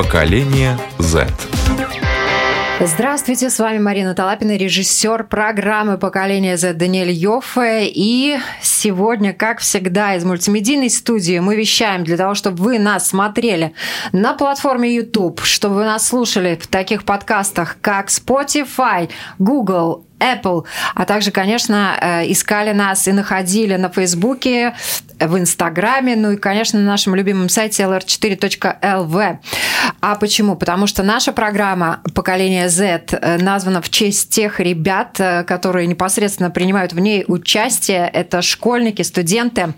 [0.00, 1.26] Поколение Z.
[2.80, 7.86] Здравствуйте, с вами Марина Талапина, режиссер программы «Поколение Z» Даниэль Йоффе.
[7.86, 13.74] И сегодня, как всегда, из мультимедийной студии мы вещаем для того, чтобы вы нас смотрели
[14.12, 21.04] на платформе YouTube, чтобы вы нас слушали в таких подкастах, как Spotify, Google, Apple, а
[21.04, 24.74] также, конечно, э, искали нас и находили на Фейсбуке,
[25.18, 29.38] в Инстаграме, ну и, конечно, на нашем любимом сайте lr4.lv.
[30.00, 30.56] А почему?
[30.56, 36.50] Потому что наша программа «Поколение Z» э, названа в честь тех ребят, э, которые непосредственно
[36.50, 38.08] принимают в ней участие.
[38.08, 39.74] Это школьники, студенты,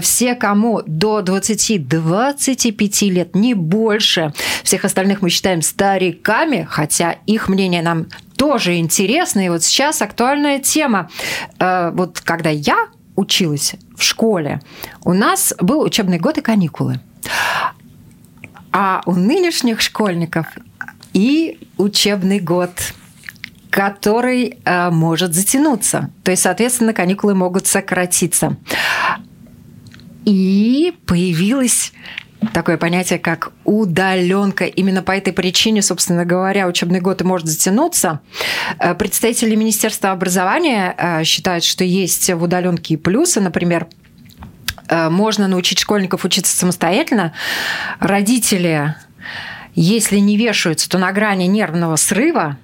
[0.00, 4.32] все, кому до 20-25 лет, не больше.
[4.62, 9.46] Всех остальных мы считаем стариками, хотя их мнение нам тоже интересно.
[9.46, 11.10] И вот сейчас актуальная тема.
[11.58, 14.60] Э, вот когда я училась в школе,
[15.04, 17.00] у нас был учебный год и каникулы.
[18.72, 20.46] А у нынешних школьников
[21.12, 22.70] и учебный год
[23.70, 26.10] который э, может затянуться.
[26.22, 28.56] То есть, соответственно, каникулы могут сократиться.
[30.24, 31.92] И появилась
[32.52, 34.64] такое понятие, как удаленка.
[34.64, 38.20] Именно по этой причине, собственно говоря, учебный год и может затянуться.
[38.78, 43.40] Э, представители Министерства образования э, считают, что есть в удаленке и плюсы.
[43.40, 43.86] Например,
[44.88, 47.32] э, можно научить школьников учиться самостоятельно.
[48.00, 48.94] Родители,
[49.74, 52.58] если не вешаются, то на грани нервного срыва.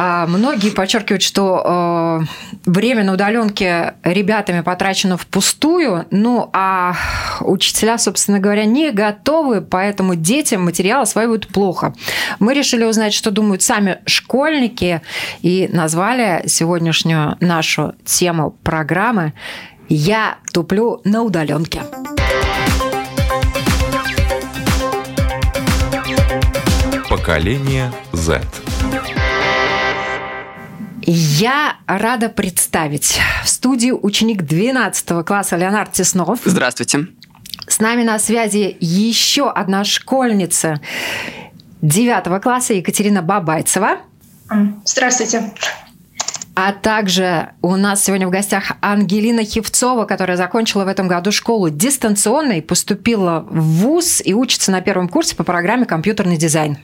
[0.00, 6.94] А многие подчеркивают, что э, время на удаленке ребятами потрачено впустую, ну а
[7.40, 11.94] учителя, собственно говоря, не готовы, поэтому детям материал осваивают плохо.
[12.38, 15.02] Мы решили узнать, что думают сами школьники,
[15.42, 19.32] и назвали сегодняшнюю нашу тему программы
[19.88, 21.82] «Я туплю на удаленке».
[27.08, 28.42] Поколение Z.
[31.10, 36.40] Я рада представить в студии ученик 12 класса Леонард Теснов.
[36.44, 37.06] Здравствуйте.
[37.66, 40.82] С нами на связи еще одна школьница
[41.80, 44.00] 9 класса Екатерина Бабайцева.
[44.84, 45.50] Здравствуйте.
[46.54, 51.70] А также у нас сегодня в гостях Ангелина Хивцова, которая закончила в этом году школу
[51.70, 56.76] дистанционно и поступила в ВУЗ и учится на первом курсе по программе «Компьютерный дизайн».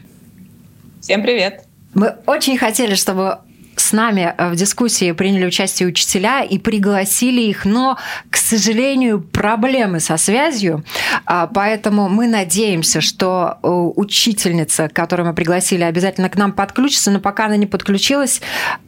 [1.03, 1.67] Всем привет!
[1.93, 3.41] Мы очень хотели, чтобы
[3.77, 7.99] с нами э, в дискуссии приняли участие учителя и пригласили их, но,
[8.31, 10.85] к сожалению, проблемы со связью,
[11.27, 17.21] а, поэтому мы надеемся, что э, учительница, которую мы пригласили, обязательно к нам подключится, но
[17.21, 18.41] пока она не подключилась,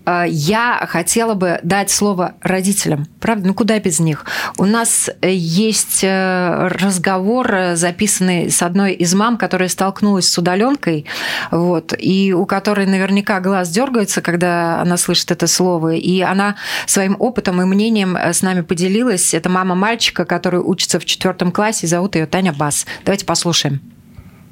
[0.05, 3.07] э, я хотела бы дать слово родителям.
[3.21, 4.25] Правда, ну куда без них?
[4.59, 11.07] У нас есть разговор, записанный с одной из мам, которая столкнулась с удаленкой,
[11.51, 15.95] вот, и у которой наверняка глаз дергается, когда она слышит это слово.
[15.95, 16.57] И она
[16.87, 19.35] своим опытом и мнением э, с нами поделилась.
[19.35, 21.87] Это мама мальчика, который учится в четвертом классе.
[21.87, 22.87] Зовут ее Таня Бас.
[23.05, 23.81] Давайте послушаем.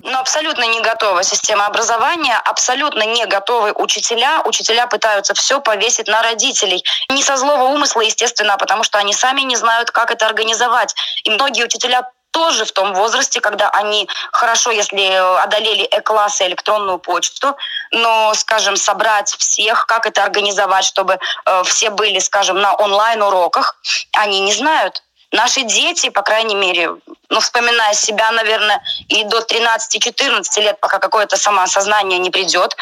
[0.06, 4.42] Ну, абсолютно не готова система образования, абсолютно не готовы учителя.
[4.44, 6.84] Учителя пытаются все повесить на родителей.
[7.08, 10.94] Не со злого умысла, естественно, а потому что они сами не знают, как это организовать.
[11.24, 15.00] И многие учителя тоже в том возрасте, когда они хорошо, если
[15.45, 17.56] одолели э-классы, электронную почту,
[17.93, 23.77] но, скажем, собрать всех, как это организовать, чтобы э, все были, скажем, на онлайн-уроках,
[24.12, 25.03] они не знают.
[25.31, 26.91] Наши дети, по крайней мере,
[27.28, 32.77] ну, вспоминая себя, наверное, и до 13-14 лет, пока какое-то самоосознание не придет,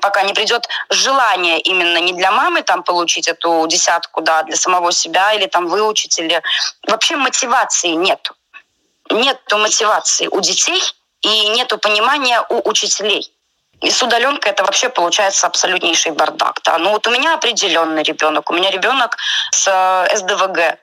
[0.00, 4.92] пока не придет желание именно не для мамы там получить эту десятку, да, для самого
[4.92, 6.40] себя или там выучить, или
[6.86, 8.34] вообще мотивации нету
[9.10, 10.82] нет мотивации у детей
[11.22, 13.30] и нет понимания у учителей.
[13.80, 16.60] И с удаленкой это вообще получается абсолютнейший бардак.
[16.64, 16.78] Да.
[16.78, 18.50] Ну вот у меня определенный ребенок.
[18.50, 19.16] У меня ребенок
[19.50, 20.78] с э, СДВГ.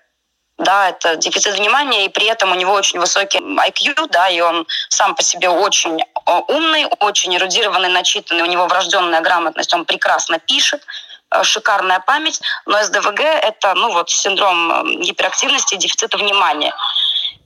[0.58, 4.68] Да, это дефицит внимания, и при этом у него очень высокий IQ, да, и он
[4.90, 10.38] сам по себе очень э, умный, очень эрудированный, начитанный, у него врожденная грамотность, он прекрасно
[10.38, 10.84] пишет,
[11.32, 16.76] э, шикарная память, но СДВГ– это ну, вот, синдром гиперактивности и дефицита внимания.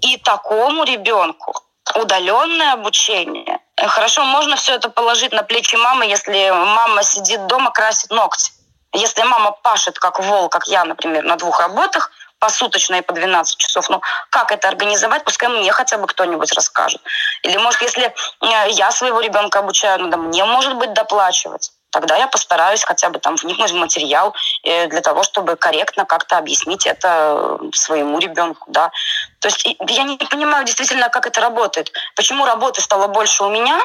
[0.06, 1.54] И такому ребенку
[1.96, 3.60] удаленное обучение.
[3.76, 8.52] Хорошо, можно все это положить на плечи мамы, если мама сидит дома, красит ногти.
[8.94, 13.58] Если мама пашет, как волк, как я, например, на двух работах, посуточно и по 12
[13.58, 13.90] часов.
[13.90, 15.24] Ну, как это организовать?
[15.24, 17.02] Пускай мне хотя бы кто-нибудь расскажет.
[17.42, 21.72] Или, может, если э, я своего ребенка обучаю, надо мне, может быть, доплачивать.
[21.96, 26.38] Тогда я постараюсь хотя бы там вникнуть в материал э, для того, чтобы корректно как-то
[26.38, 28.92] объяснить это своему ребенку, да.
[29.40, 31.94] То есть я не понимаю действительно, как это работает.
[32.18, 33.80] Почему работы стало больше у меня,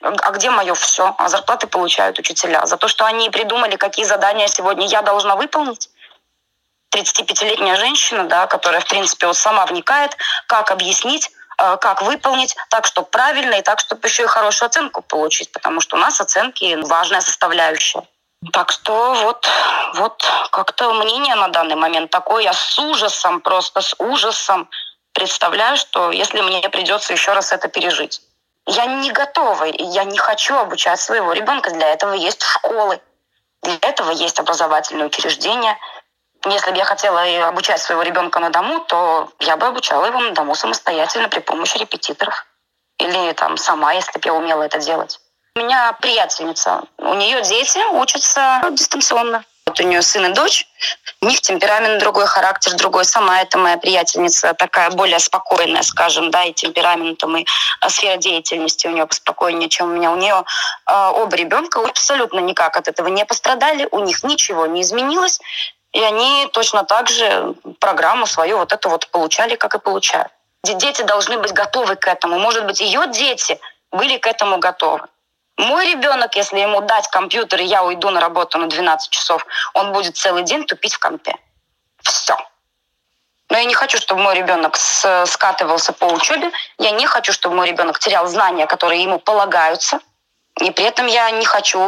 [0.00, 1.12] а где мое все?
[1.18, 5.90] А зарплаты получают учителя за то, что они придумали, какие задания сегодня я должна выполнить.
[6.94, 10.16] 35-летняя женщина, да, которая, в принципе, вот сама вникает,
[10.46, 15.02] как объяснить, э, как выполнить так, чтобы правильно и так, чтобы еще и хорошую оценку
[15.02, 18.02] получить, потому что у нас оценки важная составляющая.
[18.52, 19.48] Так что вот,
[19.94, 22.44] вот как-то мнение на данный момент такое.
[22.44, 24.68] Я с ужасом, просто с ужасом
[25.12, 28.20] представляю, что если мне придется еще раз это пережить.
[28.66, 31.70] Я не готова, я не хочу обучать своего ребенка.
[31.70, 33.00] Для этого есть школы,
[33.62, 35.78] для этого есть образовательные учреждения.
[36.48, 40.30] Если бы я хотела обучать своего ребенка на дому, то я бы обучала его на
[40.30, 42.46] дому самостоятельно при помощи репетиторов.
[42.98, 45.18] Или там сама, если бы я умела это делать.
[45.56, 49.44] У меня приятельница, у нее дети учатся дистанционно.
[49.66, 50.68] Вот у нее сын и дочь,
[51.20, 53.04] у них темперамент другой, характер другой.
[53.04, 57.46] Сама эта моя приятельница такая более спокойная, скажем, да, и темпераментом, и
[57.80, 60.12] а, сфера деятельности у нее поспокойнее, чем у меня.
[60.12, 60.44] У нее
[60.88, 65.40] э, оба ребенка абсолютно никак от этого не пострадали, у них ничего не изменилось,
[65.96, 70.28] и они точно так же программу свою вот эту вот получали, как и получают.
[70.62, 72.38] Дети должны быть готовы к этому.
[72.38, 73.58] Может быть, ее дети
[73.90, 75.06] были к этому готовы.
[75.56, 79.92] Мой ребенок, если ему дать компьютер, и я уйду на работу на 12 часов, он
[79.92, 81.34] будет целый день тупить в компе.
[82.02, 82.36] Все.
[83.48, 86.52] Но я не хочу, чтобы мой ребенок скатывался по учебе.
[86.76, 90.00] Я не хочу, чтобы мой ребенок терял знания, которые ему полагаются.
[90.60, 91.78] И при этом я не хочу,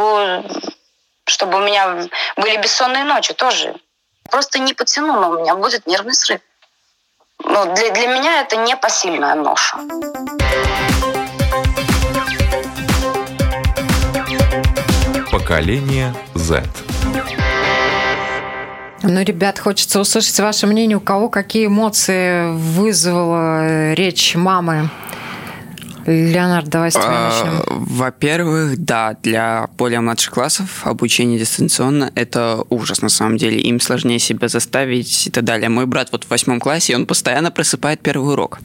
[1.27, 3.75] чтобы у меня были бессонные ночи тоже.
[4.31, 6.41] Просто не потяну, но у меня будет нервный срыв.
[7.45, 9.79] Ну, для, для меня это непосильная ноша.
[15.31, 16.63] Поколение Z.
[19.03, 24.91] Ну, ребят, хочется услышать ваше мнение, у кого какие эмоции вызвала речь мамы.
[26.09, 27.85] Леонард, давай с тебя а, начнем.
[27.85, 33.61] Во-первых, да, для более младших классов обучение дистанционно– это ужас на самом деле.
[33.61, 35.69] Им сложнее себя заставить и так далее.
[35.69, 38.61] Мой брат вот в восьмом классе, он постоянно просыпает первый урок.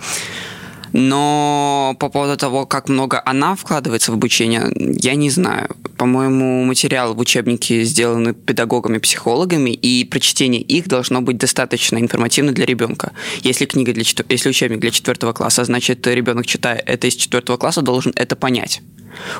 [0.93, 5.69] Но по поводу того, как много она вкладывается в обучение, я не знаю.
[5.97, 12.65] По-моему, материалы в учебнике сделаны педагогами, психологами, и прочтение их должно быть достаточно информативно для
[12.65, 13.11] ребенка.
[13.41, 17.81] Если книга для если учебник для четвертого класса, значит ребенок читая это из четвертого класса
[17.81, 18.81] должен это понять.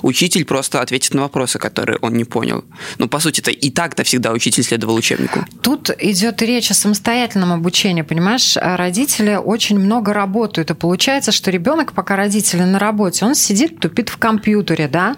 [0.02, 2.64] Учитель просто ответит на вопросы, которые он не понял.
[2.98, 5.46] Ну, по сути, это и так-то всегда учитель следовал учебнику.
[5.62, 8.56] Тут идет речь о самостоятельном обучении, понимаешь?
[8.56, 14.10] Родители очень много работают, и получается, что ребенок, пока родители на работе, он сидит, тупит
[14.10, 15.16] в компьютере, да,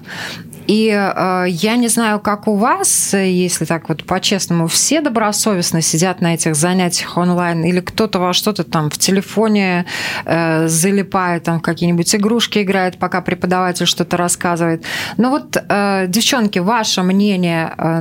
[0.68, 6.22] и э, я не знаю, как у вас, если так вот по-честному, все добросовестно сидят
[6.22, 9.86] на этих занятиях онлайн, или кто-то во что-то там в телефоне
[10.26, 14.84] э, залипает, там какие-нибудь игрушки играет, пока преподаватель что-то рассказывает.
[15.18, 18.00] Но вот, э, девчонки, ваше мнение, э,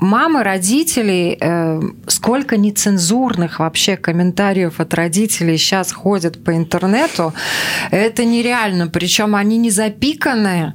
[0.00, 7.32] мамы, родителей, э, сколько нецензурных вообще комментариев от родителей сейчас ходят по интернету,
[7.90, 8.88] это нереально.
[8.88, 10.74] Причем они не запиканные,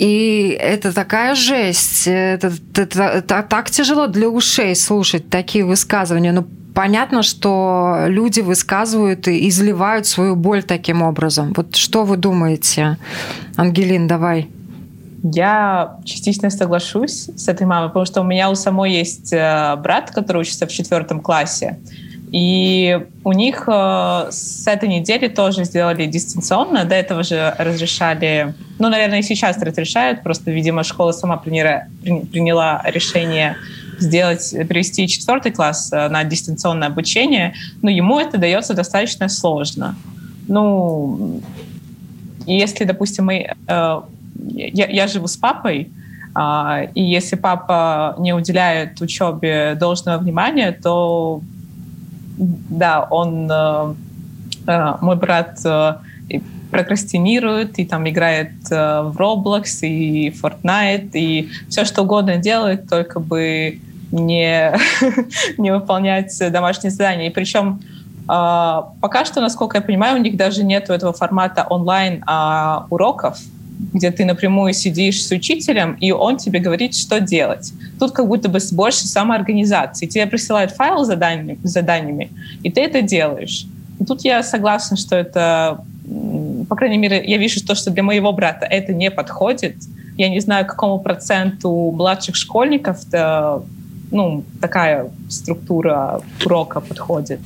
[0.00, 2.06] и это такая жесть.
[2.06, 6.32] Это, это, это так тяжело для ушей слушать такие высказывания.
[6.32, 11.52] Ну, понятно, что люди высказывают и изливают свою боль таким образом.
[11.54, 12.96] Вот что вы думаете?
[13.56, 14.48] Ангелин, давай.
[15.22, 20.12] Я частично соглашусь с этой мамой, потому что у меня у самой есть э, брат,
[20.12, 21.78] который учится в четвертом классе.
[22.32, 26.84] И у них э, с этой недели тоже сделали дистанционно.
[26.84, 30.22] До этого же разрешали, ну, наверное, и сейчас разрешают.
[30.22, 33.56] Просто, видимо, школа сама приняла, решение
[33.98, 37.54] сделать, перевести четвертый класс э, на дистанционное обучение.
[37.82, 39.96] Но ему это дается достаточно сложно.
[40.46, 41.40] Ну,
[42.46, 44.00] если, допустим, мы, э,
[44.54, 45.90] я, я живу с папой,
[46.36, 51.42] э, и если папа не уделяет учебе должного внимания, то
[52.40, 53.94] да, он, э,
[54.66, 55.94] э, мой брат э,
[56.70, 63.80] прокрастинирует и там играет в Roblox и Fortnite и все что угодно делает, только бы
[64.12, 64.72] не,
[65.58, 67.26] не выполнять домашние задания.
[67.26, 67.80] И причем
[68.26, 73.38] пока что, насколько я понимаю, у них даже нет этого формата онлайн а, уроков,
[73.92, 77.72] где ты напрямую сидишь с учителем, и он тебе говорит, что делать.
[77.98, 80.06] Тут как будто бы больше самоорганизации.
[80.06, 82.30] Тебе присылают файл с заданиями, заданиями,
[82.62, 83.66] и ты это делаешь.
[83.98, 85.84] И тут я согласна, что это,
[86.68, 89.76] по крайней мере, я вижу то, что для моего брата это не подходит,
[90.16, 92.98] Я не знаю, какому проценту младших школьников
[94.10, 97.40] ну, такая структура урока подходит.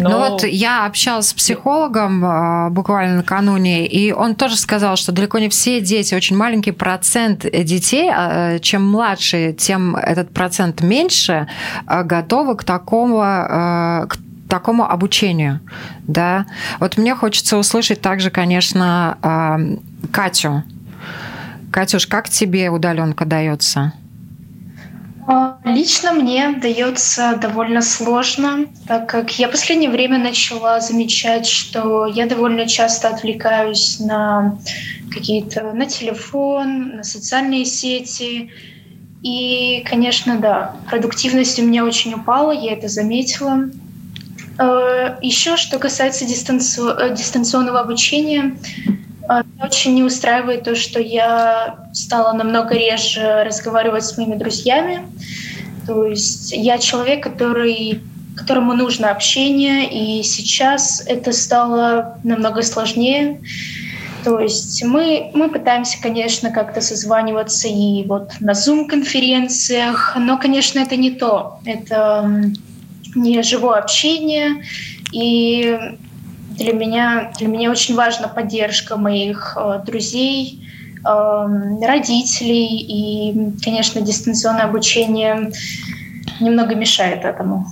[0.00, 0.10] Но...
[0.10, 5.38] Ну вот я общалась с психологом а, буквально накануне, и он тоже сказал, что далеко
[5.38, 11.48] не все дети, очень маленький процент детей, а, чем младше, тем этот процент меньше,
[11.86, 14.16] а, готовы к такому, к
[14.48, 15.60] такому обучению,
[16.06, 16.46] да.
[16.80, 19.78] Вот мне хочется услышать также, конечно,
[20.10, 20.62] Катю.
[21.70, 23.92] Катюш, как тебе удаленка дается?
[25.30, 32.06] А, лично мне дается довольно сложно, так как я в последнее время начала замечать, что
[32.06, 34.58] я довольно часто отвлекаюсь на
[35.12, 38.50] какие-то на телефон, на социальные сети.
[39.22, 43.68] И, конечно, да, продуктивность у меня очень упала, я это заметила.
[44.56, 49.07] А, Еще что касается дистанционного обучения, а, меня
[49.62, 55.06] очень не устраивает то, что я стала намного реже разговаривать с моими друзьями.
[55.86, 58.00] То есть я человек, который,
[58.36, 63.40] которому нужно общение, и сейчас это стало намного сложнее.
[64.24, 70.96] То есть мы, мы пытаемся, конечно, как-то созваниваться и вот на Zoom-конференциях, но, конечно, это
[70.96, 71.60] не то.
[71.64, 72.30] Это
[73.14, 74.64] не живое общение,
[75.12, 75.78] и
[76.58, 80.68] для меня, для меня очень важна поддержка моих э, друзей,
[81.04, 85.52] э, родителей, и, конечно, дистанционное обучение
[86.40, 87.66] немного мешает этому.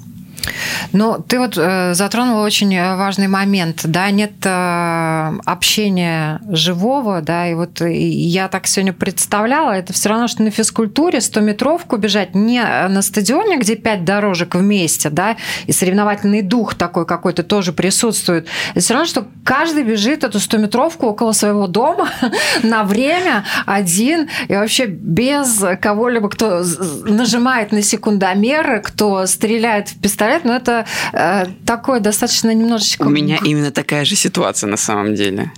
[0.96, 7.46] Ну, ты вот э, затронула очень э, важный момент, да, нет э, общения живого, да,
[7.48, 12.62] и вот я так сегодня представляла, это все равно, что на физкультуре 100-метровку бежать не
[12.62, 15.36] на стадионе, где 5 дорожек вместе, да,
[15.66, 18.46] и соревновательный дух такой какой-то тоже присутствует.
[18.70, 22.08] Это все равно, что каждый бежит эту 100-метровку около своего дома
[22.62, 26.64] на время один, и вообще без кого-либо, кто
[27.04, 33.02] нажимает на секундомер, кто стреляет в пистолет, но это э, такое достаточно немножечко...
[33.02, 35.52] У меня именно такая же ситуация на самом деле.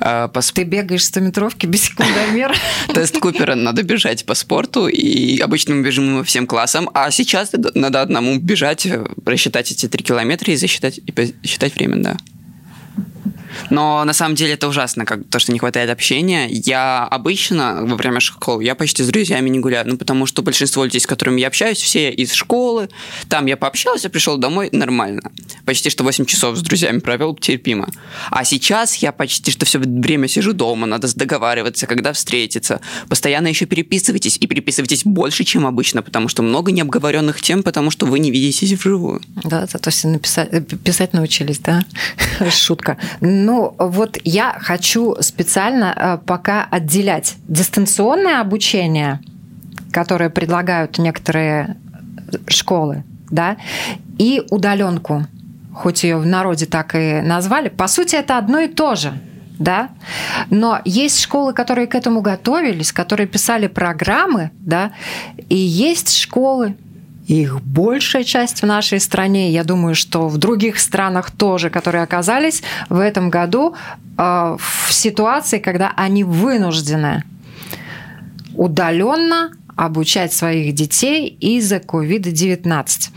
[0.00, 0.40] А, по...
[0.40, 2.54] Ты бегаешь 100 метровки без секундомера.
[2.94, 8.02] Тест Купера надо бежать по спорту, и обычно мы бежим всем классом, а сейчас надо
[8.02, 8.86] одному бежать,
[9.24, 12.16] рассчитать эти три километра и засчитать, и посчитать время, да.
[13.70, 16.48] Но на самом деле это ужасно, как то, что не хватает общения.
[16.48, 20.84] Я обычно во время школы, я почти с друзьями не гуляю, ну, потому что большинство
[20.84, 22.88] людей, с которыми я общаюсь, все из школы.
[23.28, 25.22] Там я пообщался, пришел домой, нормально.
[25.64, 27.88] Почти что 8 часов с друзьями провел, терпимо.
[28.30, 32.80] А сейчас я почти что все время сижу дома, надо договариваться, когда встретиться.
[33.08, 38.06] Постоянно еще переписывайтесь, и переписывайтесь больше, чем обычно, потому что много необговоренных тем, потому что
[38.06, 39.20] вы не видитесь вживую.
[39.44, 40.50] Да, то есть написать,
[40.84, 41.84] писать научились, да?
[42.50, 42.98] Шутка.
[43.42, 49.20] Ну, вот я хочу специально э, пока отделять дистанционное обучение,
[49.92, 51.76] которое предлагают некоторые
[52.46, 53.56] школы, да,
[54.18, 55.26] и удаленку,
[55.74, 57.70] хоть ее в народе так и назвали.
[57.70, 59.12] По сути, это одно и то же
[59.58, 59.90] да,
[60.48, 64.92] но есть школы, которые к этому готовились, которые писали программы, да,
[65.50, 66.76] и есть школы,
[67.30, 69.52] их большая часть в нашей стране.
[69.52, 73.76] Я думаю, что в других странах тоже, которые оказались в этом году
[74.18, 77.22] э, в ситуации, когда они вынуждены
[78.54, 83.10] удаленно обучать своих детей из-за COVID-19.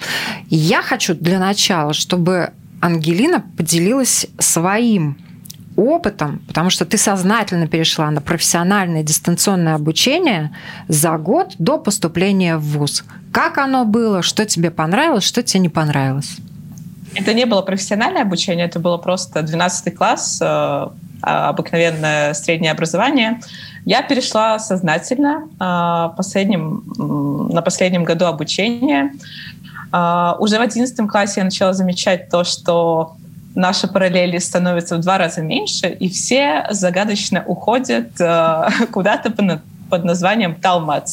[0.50, 2.52] Я хочу для начала, чтобы
[2.82, 5.18] Ангелина поделилась своим
[5.76, 10.56] опытом, потому что ты сознательно перешла на профессиональное дистанционное обучение
[10.88, 13.04] за год до поступления в ВУЗ.
[13.32, 16.38] Как оно было, что тебе понравилось, что тебе не понравилось?
[17.16, 23.40] Это не было профессиональное обучение, это было просто 12 класс, э, а, обыкновенное среднее образование.
[23.86, 26.84] Я перешла сознательно э, последним,
[27.54, 29.14] на последнем году обучения.
[29.92, 33.16] Э, уже в 11 классе я начала замечать то, что
[33.56, 40.06] наши параллели становятся в два раза меньше, и все загадочно уходят э, куда-то по, под
[40.06, 41.04] названием Талма.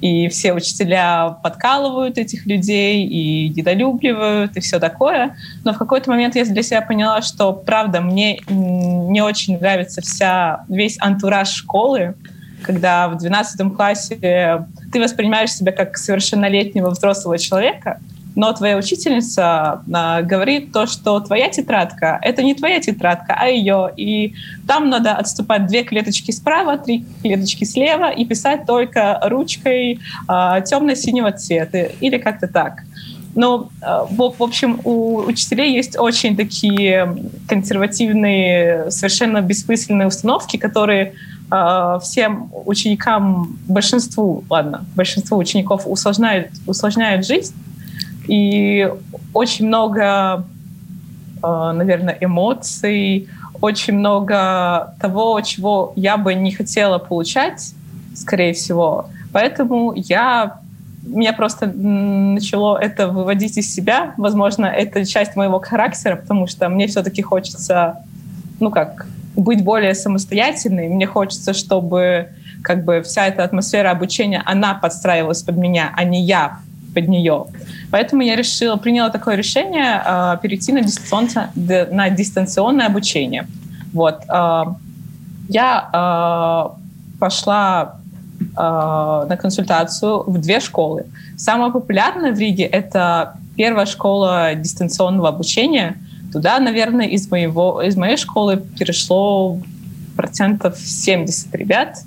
[0.00, 5.36] И все учителя подкалывают этих людей и недолюбливают, и все такое.
[5.64, 10.64] Но в какой-то момент я для себя поняла, что, правда, мне не очень нравится вся,
[10.68, 12.14] весь антураж школы,
[12.62, 18.00] когда в 12 классе ты воспринимаешь себя как совершеннолетнего взрослого человека,
[18.34, 23.92] но твоя учительница а, говорит то, что твоя тетрадка— это не твоя тетрадка, а ее,
[23.96, 24.34] и
[24.66, 31.32] там надо отступать две клеточки справа, три клеточки слева и писать только ручкой а, темно-синего
[31.32, 32.82] цвета или как-то так.
[33.36, 37.16] Ну, в, в общем, у учителей есть очень такие
[37.48, 41.14] консервативные, совершенно бессмысленные установки, которые
[41.50, 47.52] э, всем ученикам, большинству, ладно, большинству учеников усложняет, усложняет жизнь.
[48.26, 48.90] И
[49.32, 50.44] очень много,
[51.42, 53.28] э, наверное, эмоций,
[53.60, 57.74] очень много того, чего я бы не хотела получать,
[58.14, 59.06] скорее всего.
[59.32, 60.58] Поэтому я
[61.06, 64.14] меня просто начало это выводить из себя.
[64.16, 67.98] Возможно, это часть моего характера, потому что мне все-таки хочется,
[68.60, 70.88] ну как, быть более самостоятельной.
[70.88, 72.28] Мне хочется, чтобы
[72.62, 76.58] как бы вся эта атмосфера обучения, она подстраивалась под меня, а не я
[76.94, 77.46] под нее.
[77.94, 81.52] Поэтому я решила, приняла такое решение э, перейти на дистанционное,
[81.92, 83.46] на дистанционное обучение.
[83.92, 84.16] Вот.
[84.28, 84.64] Э,
[85.48, 88.00] я э, пошла
[88.40, 91.06] э, на консультацию в две школы.
[91.36, 95.96] Самая популярная в Риге— это первая школа дистанционного обучения.
[96.32, 99.56] Туда, наверное, из, моего, из моей школы перешло
[100.16, 101.98] процентов 70 ребят.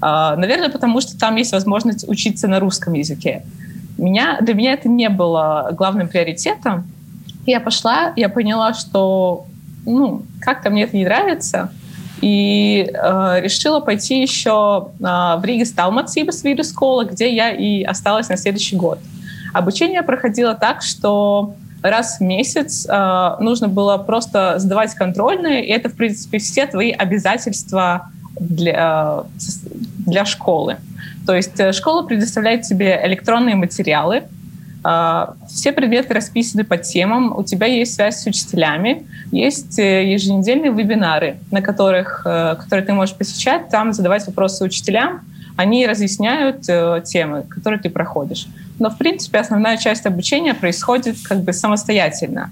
[0.00, 3.42] Наверное, потому что там есть возможность учиться на русском языке.
[3.98, 6.84] Меня, для меня это не было главным приоритетом.
[7.46, 9.46] Я пошла, я поняла, что
[9.84, 11.70] ну, как-то мне это не нравится—
[12.20, 18.36] и э, решила пойти еще э, в Риге Сталмацибас видеоскола, где я и осталась на
[18.36, 18.98] следующий год.
[19.52, 25.88] Обучение проходило так, что раз в месяц э, нужно было просто сдавать контрольные, и это,
[25.88, 29.42] в принципе, все твои обязательства для, э,
[30.06, 30.76] для школы.
[31.26, 34.24] То есть э, школа предоставляет тебе электронные материалы,
[34.88, 40.70] а, все предметы расписаны по темам, у тебя есть связь с учителями, есть э, еженедельные
[40.70, 45.22] вебинары, на которых, э, которые ты можешь посещать, там задавать вопросы учителям,
[45.56, 48.46] они разъясняют э, темы, которые ты проходишь.
[48.78, 52.50] Но, в принципе, основная часть обучения происходит как бы самостоятельно.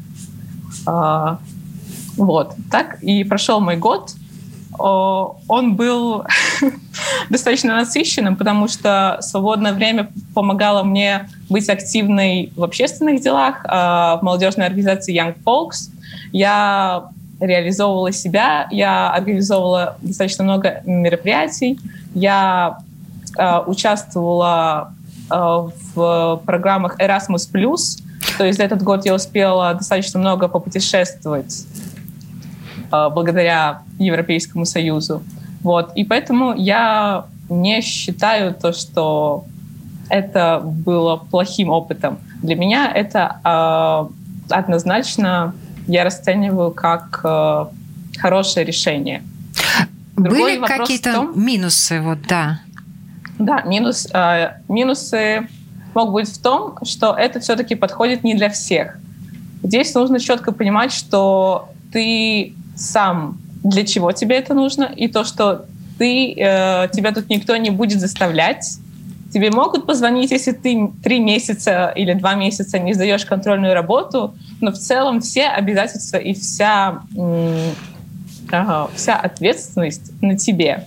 [2.16, 4.10] Вот, так и прошел мой год—
[4.78, 6.24] он был
[7.30, 14.22] достаточно насыщенным, потому что свободное время помогало мне быть активной в общественных делах, а, в
[14.22, 15.90] молодежной организации Young Folks.
[16.32, 17.08] Я
[17.40, 21.78] реализовывала себя, я организовывала достаточно много мероприятий,
[22.14, 22.78] я
[23.36, 24.92] а, участвовала
[25.30, 27.48] а, в программах Erasmus+,
[28.38, 31.66] то есть за этот год я успела достаточно много попутешествовать
[32.90, 35.22] благодаря Европейскому Союзу.
[35.62, 35.92] Вот.
[35.94, 39.44] И поэтому я не считаю то, что
[40.08, 42.18] это было плохим опытом.
[42.42, 44.10] Для меня это
[44.50, 45.54] э, однозначно
[45.86, 47.66] я расцениваю как э,
[48.18, 49.22] хорошее решение.
[50.16, 52.60] Другой Были какие-то том, минусы, вот да.
[53.38, 55.48] Да, минус, э, минусы
[55.94, 58.98] могут быть в том, что это все-таки подходит не для всех.
[59.62, 65.66] Здесь нужно четко понимать, что ты сам, для чего тебе это нужно, и то, что
[65.98, 68.78] ты, э, тебя тут никто не будет заставлять.
[69.32, 74.70] Тебе могут позвонить, если ты три месяца или два месяца не сдаешь контрольную работу, но
[74.70, 77.02] в целом все обязательства и вся,
[78.50, 80.84] ага, вся ответственность на тебе.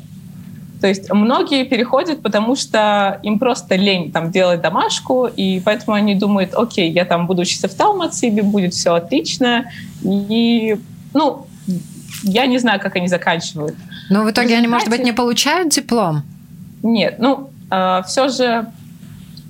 [0.80, 6.16] То есть многие переходят, потому что им просто лень там делать домашку, и поэтому они
[6.16, 9.66] думают, окей, я там буду учиться в Талмацибе, будет все отлично.
[10.04, 10.78] И,
[11.14, 11.48] ну,
[12.24, 13.76] я не знаю, как они заканчивают.
[14.10, 16.24] Но в итоге они, может быть, не получают диплом?
[16.84, 18.66] Нет, ну, э, все же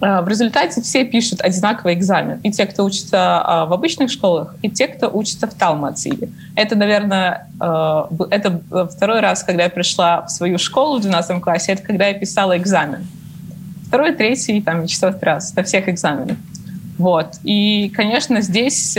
[0.01, 2.39] э, в результате все пишут одинаковый экзамен.
[2.43, 6.29] И те, кто учится э, в обычных школах, и те, кто учится в Талмациле.
[6.55, 11.73] Это, наверное, э, это второй раз, когда я пришла в свою школу в 12 классе,
[11.73, 13.05] это когда я писала экзамен.
[13.87, 16.37] Второй, третий, там, четвертый раз на всех экзаменах.
[16.97, 17.35] Вот.
[17.43, 18.97] И, конечно, здесь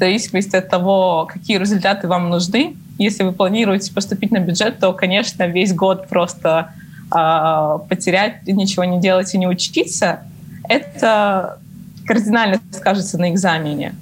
[0.00, 2.76] зависимости от того, какие результаты вам нужны.
[2.98, 6.72] Если вы планируете поступить на бюджет, то, конечно, весь год просто
[7.14, 10.20] э, потерять, ничего не делать и не учиться,
[10.68, 11.58] это
[12.06, 13.94] кардинально скажется на экзамене.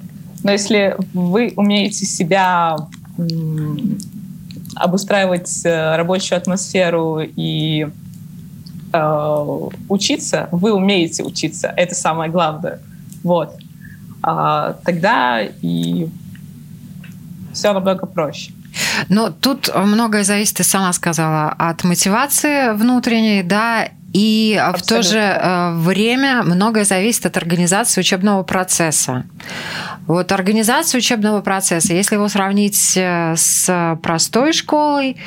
[0.43, 2.77] Но если вы умеете себя
[4.75, 7.87] обустраивать э, рабочую атмосферу и
[8.93, 9.59] э,
[9.89, 12.79] учиться, вы умеете учиться, это самое главное.
[13.23, 13.57] Вот
[14.21, 16.07] а, тогда и
[17.53, 18.51] все намного проще.
[19.09, 24.83] Но тут многое зависит, ты сама сказала, от мотивации внутренней, да, и Абсолютно.
[24.83, 29.25] в то же э, время многое зависит от организации учебного процесса.
[30.07, 35.17] Вот организация учебного процесса, если его сравнить э, с простой школой,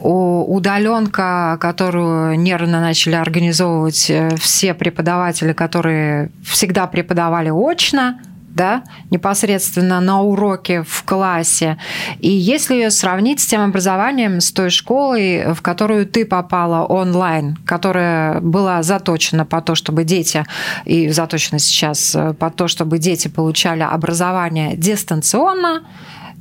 [0.00, 8.20] удаленка, которую нервно начали организовывать э, все преподаватели, которые всегда преподавали очно,
[8.58, 11.78] да, непосредственно на уроке в классе.
[12.18, 17.56] И если ее сравнить с тем образованием, с той школой, в которую ты попала онлайн,
[17.64, 20.44] которая была заточена по то, чтобы дети,
[20.84, 25.84] и заточена сейчас э, по то, чтобы дети получали образование дистанционно,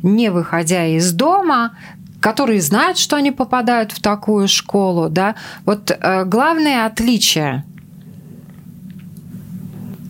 [0.02, 1.78] не выходя из дома,
[2.20, 5.36] которые знают, что они попадают в такую школу, да.
[5.66, 7.64] Вот э, главное отличие.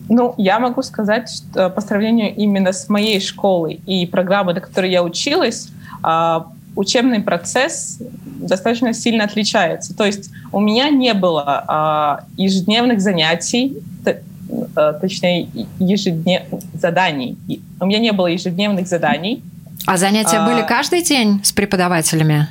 [0.08, 4.90] Ну, я могу сказать, что по сравнению именно с моей школой и программой, на которой
[4.90, 5.68] я училась,
[6.02, 6.40] э,
[6.76, 7.98] учебный процесс
[8.40, 9.94] достаточно сильно отличается.
[9.96, 17.36] То есть у меня не было э, ежедневных занятий, э, точнее ежедневных заданий.
[17.80, 19.42] У меня не было ежедневных заданий
[19.88, 20.46] а занятия а...
[20.46, 22.46] были каждый день с преподавателями?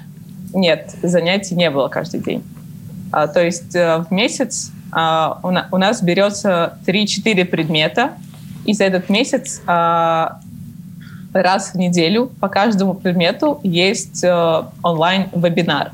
[0.55, 2.43] Нет, занятий не было каждый день.
[3.11, 8.11] А, то есть а, в месяц а, у, на, у нас берется 3-4 предмета,
[8.65, 10.39] и за этот месяц а,
[11.33, 15.91] раз в неделю по каждому предмету есть а, онлайн-вебинар,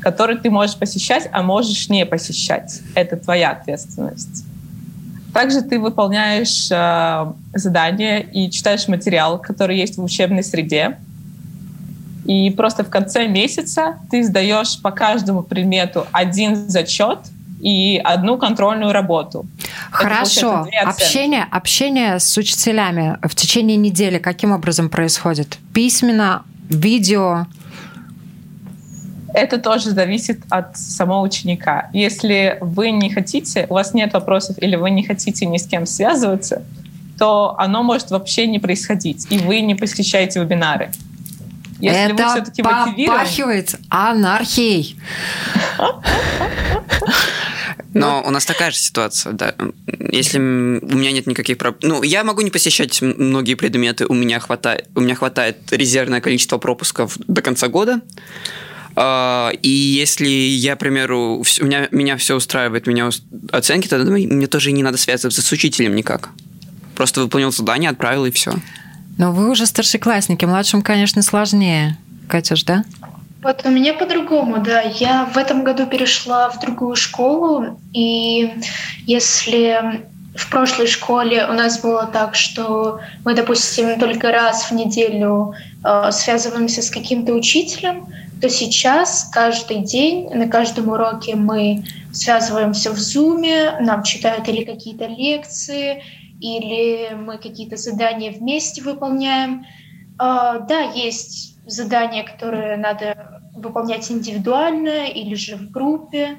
[0.00, 2.80] который ты можешь посещать, а можешь не посещать.
[2.94, 4.44] Это твоя ответственность.
[5.32, 10.96] Также ты выполняешь э, задания и читаешь материал, который есть в учебной среде.
[12.24, 17.18] И просто в конце месяца ты сдаешь по каждому предмету один зачет
[17.60, 19.46] и одну контрольную работу.
[19.90, 20.68] Хорошо.
[20.84, 25.58] Общение, общение с учителями в течение недели каким образом происходит?
[25.72, 27.46] Письменно, видео?
[29.36, 31.90] это тоже зависит от самого ученика.
[31.92, 35.84] Если вы не хотите, у вас нет вопросов или вы не хотите ни с кем
[35.84, 36.62] связываться,
[37.18, 40.90] то оно может вообще не происходить, и вы не посещаете вебинары.
[41.80, 44.98] Если это вы все-таки попахивает анархией.
[47.94, 49.54] Но у нас такая же ситуация, да.
[50.10, 51.78] Если у меня нет никаких проблем...
[51.82, 56.58] Ну, я могу не посещать многие предметы, у меня хватает, у меня хватает резервное количество
[56.58, 58.00] пропусков до конца года.
[58.94, 63.10] А, и если я, к примеру, у меня, меня все устраивает, меня
[63.52, 66.30] оценки, тогда мне тоже не надо связываться с учителем никак.
[66.94, 68.54] Просто выполнил задание, отправил и все.
[69.18, 71.98] Но вы уже старшеклассники, младшим, конечно, сложнее.
[72.28, 72.84] Катюш, да?
[73.46, 74.80] Вот у меня по-другому, да.
[74.80, 78.52] Я в этом году перешла в другую школу, и
[79.06, 80.04] если
[80.34, 85.54] в прошлой школе у нас было так, что мы, допустим, только раз в неделю
[85.84, 88.08] э, связываемся с каким-то учителем,
[88.42, 95.06] то сейчас каждый день на каждом уроке мы связываемся в Zoom, нам читают или какие-то
[95.06, 96.02] лекции,
[96.40, 99.64] или мы какие-то задания вместе выполняем.
[100.18, 106.38] Uh, да, есть задания, которые надо выполнять индивидуально или же в группе.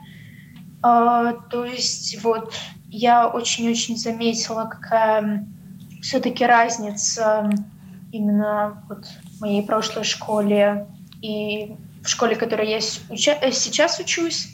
[0.83, 2.53] Uh, то есть вот
[2.89, 5.45] я очень-очень заметила, какая
[6.01, 7.49] все-таки разница
[8.11, 10.87] именно вот в моей прошлой школе
[11.21, 14.49] и в школе, в которой я э, сейчас учусь.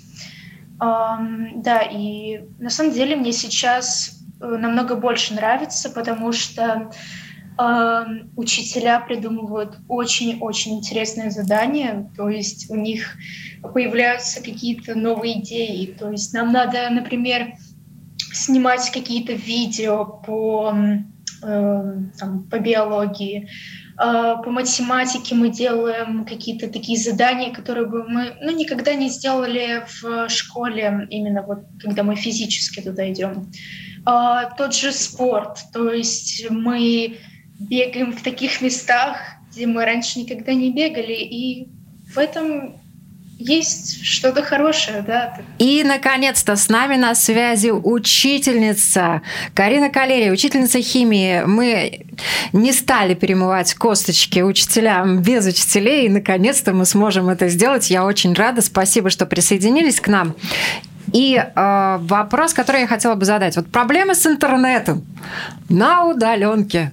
[0.80, 6.92] Да, и на самом деле мне сейчас э, намного больше нравится, потому что
[8.36, 13.16] учителя придумывают очень-очень интересные задания, то есть у них
[13.62, 15.96] появляются какие-то новые идеи.
[15.98, 17.54] То есть нам надо, например,
[18.18, 20.74] снимать какие-то видео по,
[21.44, 23.50] э, там, по биологии,
[23.96, 29.86] а, по математике мы делаем какие-то такие задания, которые бы мы ну, никогда не сделали
[30.02, 33.52] в школе, именно вот когда мы физически туда идем.
[34.06, 37.18] А, тот же спорт, то есть мы
[37.60, 39.18] бегаем в таких местах,
[39.52, 41.68] где мы раньше никогда не бегали, и
[42.14, 42.76] в этом
[43.38, 45.38] есть что-то хорошее, да.
[45.58, 49.22] И, наконец-то, с нами на связи учительница
[49.54, 51.44] Карина Калерия, учительница химии.
[51.46, 52.06] Мы
[52.54, 57.90] не стали перемывать косточки учителям без учителей, и, наконец-то, мы сможем это сделать.
[57.90, 58.62] Я очень рада.
[58.62, 60.36] Спасибо, что присоединились к нам.
[61.12, 63.56] И э, вопрос, который я хотела бы задать.
[63.56, 65.06] Вот проблемы с интернетом
[65.70, 66.92] на удаленке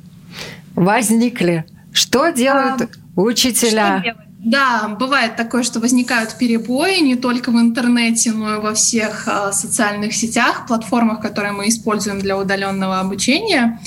[0.80, 1.64] возникли.
[1.92, 3.98] Что делают а, учителя?
[3.98, 4.30] Что делать?
[4.42, 9.52] Да, бывает такое, что возникают перебои не только в интернете, но и во всех э,
[9.52, 13.78] социальных сетях, платформах, которые мы используем для удаленного обучения.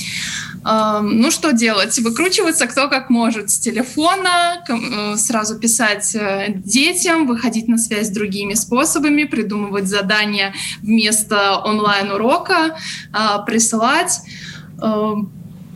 [0.63, 1.97] Э, ну что делать?
[1.97, 8.11] Выкручиваться кто как может с телефона, э, сразу писать э, детям, выходить на связь с
[8.11, 10.53] другими способами, придумывать задания
[10.83, 12.77] вместо онлайн-урока,
[13.11, 14.21] э, присылать.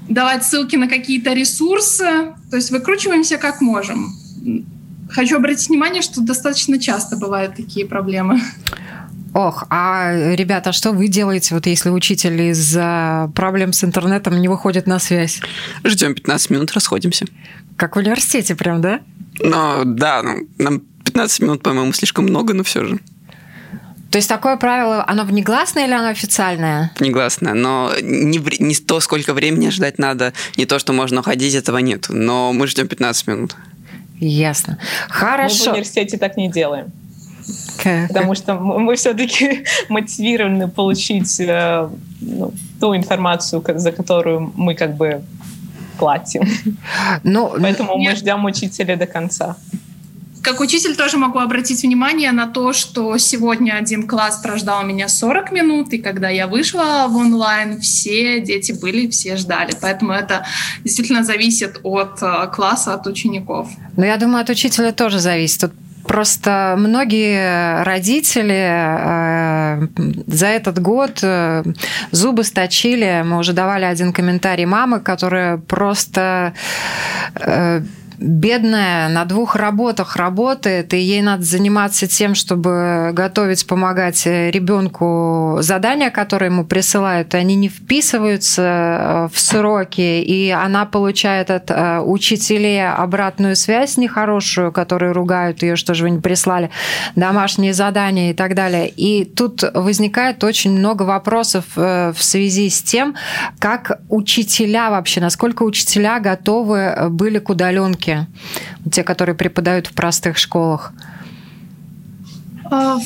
[0.08, 4.13] Давать ссылки на какие-то ресурсы, то есть выкручиваемся как можем
[5.10, 8.41] хочу обратить внимание, что достаточно часто бывают такие проблемы.
[9.34, 14.88] Ох, а, ребята, что вы делаете, вот если учитель из-за проблем с интернетом не выходит
[14.88, 15.41] на связь?
[15.84, 17.26] Ждем 15 минут, расходимся.
[17.76, 19.02] Как в университете прям, да?
[19.39, 23.00] Ну, да, ну, нам 15 минут, по-моему, слишком много, но все же.
[24.12, 26.91] То есть такое правило, оно внегласное или оно официальное?
[27.00, 31.78] Негласное, но не, не то, сколько времени ждать надо, не то, что можно уходить, этого
[31.80, 32.06] нет.
[32.10, 33.56] Но мы ждем 15 минут.
[34.20, 34.78] Ясно.
[35.10, 35.58] Хорошо.
[35.58, 36.91] Мы в университете так не делаем.
[37.84, 38.08] Как?
[38.08, 41.89] Потому что мы все-таки мотивированы получить э,
[42.22, 45.24] ну, ту информацию, за которую мы как бы
[45.98, 46.43] платим.
[47.24, 48.12] Ну, Поэтому нет.
[48.12, 49.56] мы ждем учителя до конца.
[50.47, 55.51] Как учитель тоже могу обратить внимание на то, что сегодня один класс прождал меня 40
[55.51, 59.73] минут, и когда я вышла в онлайн, все дети были, все ждали.
[59.81, 60.45] Поэтому это
[60.86, 63.67] действительно зависит от э, класса, от учеников.
[63.97, 65.60] Но я думаю, от учителя тоже зависит.
[65.60, 65.73] Тут
[66.07, 69.88] Просто многие родители э,
[70.27, 71.63] за этот год э,
[72.12, 73.23] зубы сточили.
[73.25, 76.53] Мы уже давали один комментарий мамы, которая просто
[78.19, 86.10] бедная на двух работах работает, и ей надо заниматься тем, чтобы готовить, помогать ребенку задания,
[86.10, 92.88] которые ему присылают, они не вписываются э, в сроки, и она получает от э, учителей
[92.89, 96.69] обратную связь нехорошую, которые ругают ее, что же вы не прислали
[97.15, 98.89] домашние задания и так далее.
[98.89, 103.15] И тут возникает очень много вопросов э, в связи с тем,
[103.60, 108.07] как учителя вообще, насколько учителя готовы были к удаленке
[108.91, 110.93] те, которые преподают в простых школах?
[112.69, 112.99] А,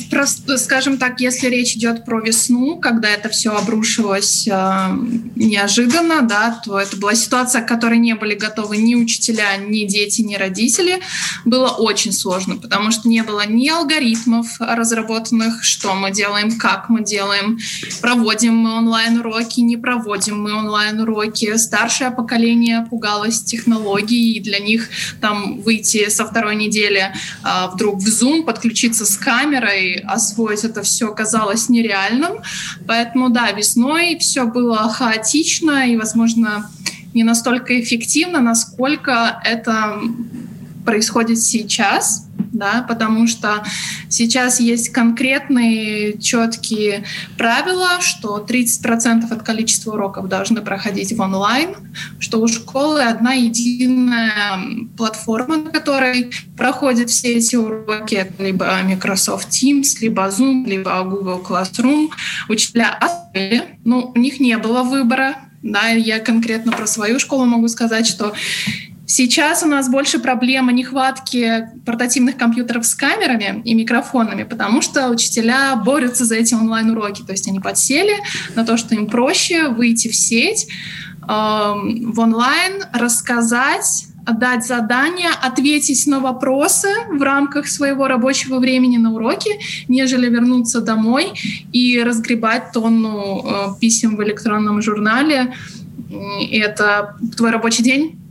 [0.56, 4.96] скажем так, если речь идет про весну, когда это все обрушилось э,
[5.36, 10.22] неожиданно, да, то это была ситуация, к которой не были готовы ни учителя, ни дети,
[10.22, 11.00] ни родители.
[11.44, 17.04] Было очень сложно, потому что не было ни алгоритмов разработанных, что мы делаем, как мы
[17.04, 17.58] делаем,
[18.00, 21.56] проводим мы онлайн-уроки, не проводим мы онлайн-уроки.
[21.56, 24.88] Старшее поколение пугалось технологий, и для них
[25.20, 27.12] там выйти со второй недели
[27.44, 32.42] э, вдруг в Zoom, подключиться с камерой, камерой освоить это все казалось нереальным.
[32.86, 36.70] Поэтому, да, весной все было хаотично и, возможно,
[37.14, 40.00] не настолько эффективно, насколько это
[40.84, 43.64] происходит сейчас да, потому что
[44.08, 47.04] сейчас есть конкретные четкие
[47.36, 51.74] правила, что 30% от количества уроков должны проходить в онлайн,
[52.18, 54.58] что у школы одна единая
[54.96, 61.44] платформа, на которой проходят все эти уроки, это либо Microsoft Teams, либо Zoom, либо Google
[61.46, 62.10] Classroom.
[62.48, 62.98] Учителя
[63.84, 68.34] ну, у них не было выбора, да, я конкретно про свою школу могу сказать, что
[69.12, 75.76] Сейчас у нас больше проблема нехватки портативных компьютеров с камерами и микрофонами, потому что учителя
[75.76, 77.20] борются за эти онлайн-уроки.
[77.20, 78.14] То есть они подсели
[78.54, 86.06] на то, что им проще выйти в сеть, э, в онлайн, рассказать дать задание, ответить
[86.06, 91.34] на вопросы в рамках своего рабочего времени на уроке, нежели вернуться домой
[91.70, 95.52] и разгребать тонну э, писем в электронном журнале.
[96.50, 98.21] Это твой рабочий день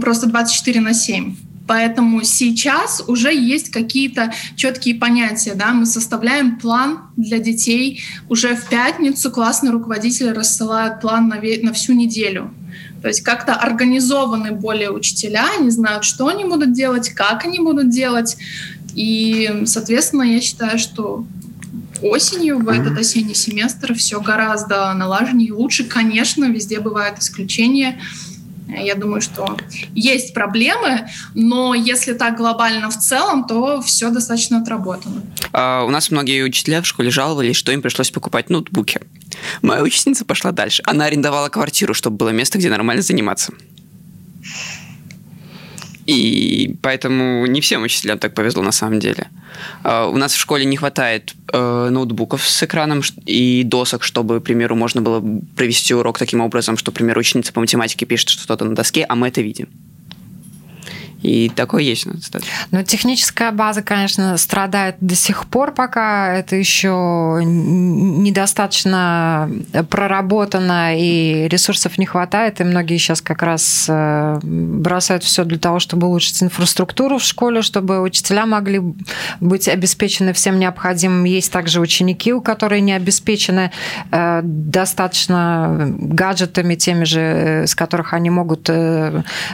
[0.00, 1.36] просто 24 на 7.
[1.66, 5.54] Поэтому сейчас уже есть какие-то четкие понятия.
[5.54, 5.72] Да?
[5.72, 8.02] Мы составляем план для детей.
[8.28, 12.52] Уже в пятницу классный руководитель рассылает план на, на всю неделю.
[13.00, 17.90] То есть как-то организованы более учителя, они знают, что они будут делать, как они будут
[17.90, 18.36] делать.
[18.94, 21.26] И, соответственно, я считаю, что
[22.02, 25.84] осенью, в этот осенний семестр, все гораздо налаженнее и лучше.
[25.84, 28.00] Конечно, везде бывают исключения.
[28.66, 29.56] Я думаю, что
[29.94, 35.22] есть проблемы, но если так глобально в целом, то все достаточно отработано.
[35.52, 39.00] А, у нас многие учителя в школе жаловались, что им пришлось покупать ноутбуки.
[39.62, 40.82] Моя учительница пошла дальше.
[40.86, 43.52] Она арендовала квартиру, чтобы было место, где нормально заниматься.
[46.06, 49.28] И поэтому не всем учителям так повезло на самом деле.
[49.82, 54.44] А, у нас в школе не хватает э, ноутбуков с экраном и досок, чтобы, к
[54.44, 55.22] примеру, можно было
[55.56, 59.14] провести урок таким образом, что, к примеру, ученица по математике пишет что-то на доске, а
[59.14, 59.68] мы это видим.
[61.24, 62.30] И такое есть у нас.
[62.70, 69.50] Но техническая база, конечно, страдает до сих пор, пока это еще недостаточно
[69.88, 75.78] проработано и ресурсов не хватает, и многие сейчас как раз э, бросают все для того,
[75.78, 78.82] чтобы улучшить инфраструктуру в школе, чтобы учителя могли
[79.40, 81.24] быть обеспечены всем необходимым.
[81.24, 83.70] Есть также ученики, у которых не обеспечены
[84.10, 88.68] э, достаточно гаджетами, теми же, э, с которых они могут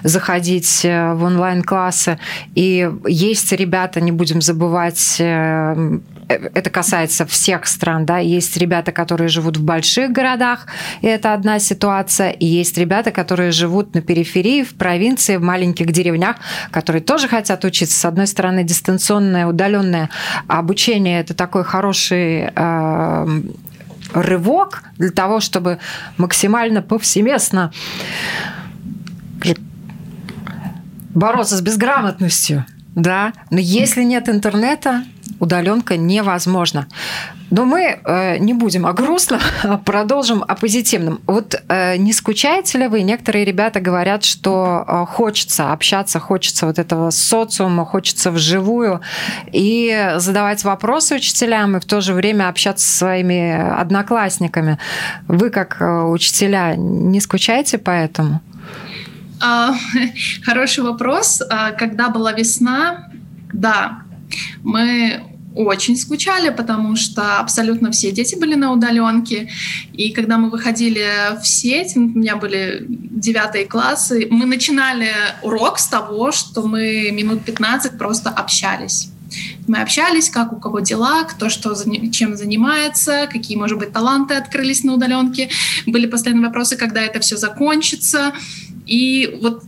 [0.03, 2.19] заходить в онлайн онлайн-классы.
[2.55, 9.29] И есть ребята, не будем забывать, э, это касается всех стран, да, есть ребята, которые
[9.29, 10.67] живут в больших городах,
[11.03, 15.87] и это одна ситуация, и есть ребята, которые живут на периферии, в провинции, в маленьких
[15.87, 16.37] деревнях,
[16.71, 17.99] которые тоже хотят учиться.
[17.99, 20.09] С одной стороны, дистанционное, удаленное
[20.49, 23.41] обучение– это такой хороший э,
[24.15, 25.79] рывок для того, чтобы
[26.17, 27.73] максимально повсеместно
[31.15, 32.65] бороться с безграмотностью.
[32.95, 35.05] Да, но если нет интернета,
[35.39, 36.87] удаленка невозможна.
[37.51, 41.21] Но мы э, не будем о грустном, а продолжим о позитивном.
[41.27, 43.03] Вот э, не скучаете ли вы?
[43.03, 49.01] Некоторые ребята говорят, что э, хочется общаться, хочется вот этого социума, хочется вживую
[49.51, 54.79] и задавать вопросы учителям, и в то же время общаться со своими одноклассниками.
[55.27, 58.41] Вы, как э, учителя, не скучаете по этому?
[59.41, 59.75] А,
[60.45, 61.41] хороший вопрос.
[61.49, 63.11] А, когда была весна,
[63.53, 64.03] да,
[64.63, 65.23] мы
[65.55, 69.51] очень скучали, потому что абсолютно все дети были на удаленке.
[69.93, 75.11] И когда мы выходили в сеть, у меня были девятые классы, мы начинали
[75.43, 79.11] урок с того, что мы минут 15 просто общались.
[79.69, 81.75] Мы общались, как у кого дела, кто что
[82.11, 85.49] чем занимается, какие, может быть, таланты открылись на удаленке.
[85.87, 88.33] Были постоянные вопросы, когда это все закончится.
[88.91, 89.63] И вот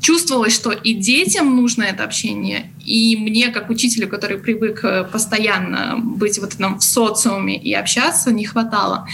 [0.00, 5.98] чувствовалось, что и детям нужно это общение, и мне, как учителю, который привык э, постоянно
[5.98, 9.06] быть вот этом в социуме и общаться, не хватало.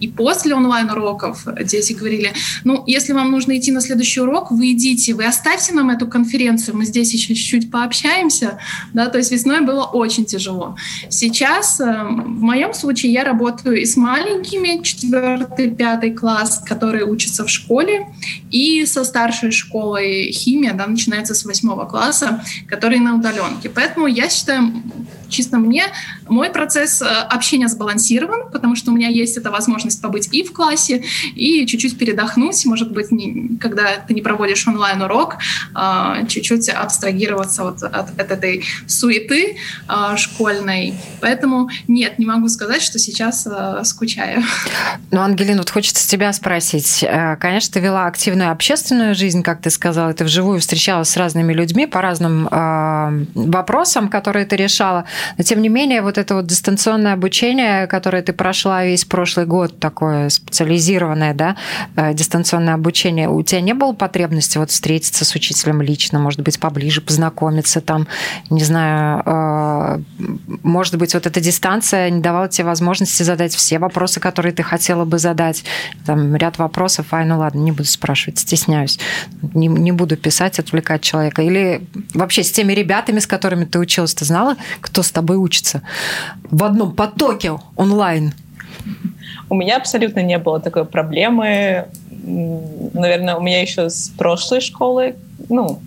[0.00, 2.32] И после онлайн-уроков дети говорили,
[2.64, 6.76] ну, если вам нужно идти на следующий урок, вы идите, вы оставьте нам эту конференцию,
[6.76, 8.58] мы здесь еще чуть-чуть пообщаемся.
[8.92, 10.76] Да, то есть весной было очень тяжело.
[11.08, 17.44] Сейчас, э, в моем случае, я работаю и с маленькими, четвертый, пятый класс, которые учатся
[17.44, 18.08] в школе,
[18.50, 23.68] и со старшей школой химия, да, начинается с восьмого класса, которые на удаленке.
[23.68, 24.72] Поэтому я считаю,
[25.28, 25.84] чисто мне,
[26.28, 30.52] мой процесс э, общения сбалансирован, потому что у меня есть эта возможность побыть и в
[30.52, 35.36] классе, и чуть-чуть передохнуть, может быть, не, когда ты не проводишь онлайн-урок,
[35.74, 39.56] а, чуть-чуть абстрагироваться вот от, от этой суеты
[39.86, 40.94] а, школьной.
[41.20, 43.46] Поэтому нет, не могу сказать, что сейчас
[43.84, 44.42] скучаю.
[45.10, 47.02] Ну, Ангелина, вот хочется тебя спросить.
[47.02, 51.52] Э, конечно, ты вела активную общественную жизнь, как ты сказала, ты вживую встречалась с разными
[51.52, 55.04] людьми по разным э, вопросам, которые ты решала.
[55.38, 59.78] Но тем не менее, вот это вот дистанционное обучение, которое ты прошла весь прошлый год,
[59.78, 61.56] такое специализированное, да,
[61.96, 66.58] э, дистанционное обучение, у тебя не было потребности вот встретиться с учителем лично, может быть,
[66.58, 68.06] поближе познакомиться там,
[68.50, 69.98] не знаю, э,
[70.62, 75.04] может быть, вот эта дистанция не давала тебе возможности задать все вопросы, которые ты хотела
[75.04, 75.64] бы задать.
[76.06, 78.98] Там ряд вопросов, ай, ну ладно, не буду спрашивать, стесняюсь.
[79.54, 81.42] Не, не буду писать, отвлекать человека.
[81.42, 85.82] Или вообще с теми ребятами, с которыми ты училась, ты знала, кто с тобой учится
[86.50, 88.32] в одном потоке онлайн?
[89.48, 91.86] У меня абсолютно не было такой проблемы.
[92.10, 95.16] Наверное, у меня еще с прошлой школы,
[95.48, 95.80] ну,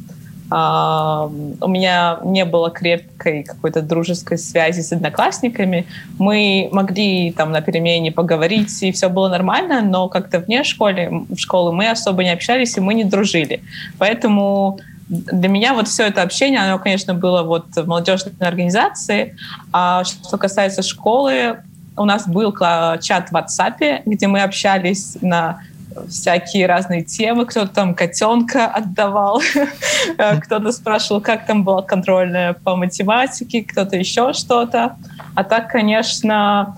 [0.49, 5.85] Uh, у меня не было крепкой какой-то дружеской связи с одноклассниками.
[6.19, 11.37] Мы могли там на перемене поговорить, и все было нормально, но как-то вне школы, в
[11.37, 13.61] школы мы особо не общались, и мы не дружили.
[13.97, 19.37] Поэтому для меня вот все это общение, оно, конечно, было вот в молодежной организации.
[19.71, 21.59] А что касается школы,
[21.95, 25.61] у нас был чат в WhatsApp, где мы общались на
[26.09, 27.45] всякие разные темы.
[27.45, 29.41] Кто-то там котенка отдавал,
[30.43, 34.95] кто-то спрашивал, как там была контрольная по математике, кто-то еще что-то.
[35.35, 36.75] А так, конечно,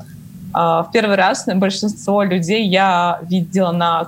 [0.54, 4.06] а, в первый раз большинство людей я видела на